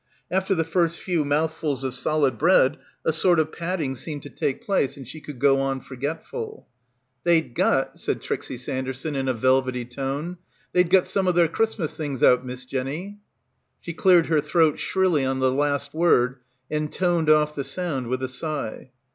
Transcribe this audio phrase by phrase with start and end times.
[0.31, 4.65] After the first few mouthfuls of solid bread a sort of padding seemed to take
[4.65, 6.67] place and she could go on forgetful.
[7.23, 10.37] "They'd got," said Trixie Sanderson in a velvety tone,
[10.73, 13.19] "they'd got some of their Christ mas things out, Miss Jenny."
[13.79, 16.37] She cleared her throat shrilly on the last word
[16.71, 18.89] and toned off the sound with a sigh.